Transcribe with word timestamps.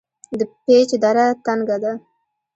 د 0.39 0.41
پیج 0.65 0.89
دره 1.03 1.25
تنګه 1.45 1.77
ده 1.83 1.93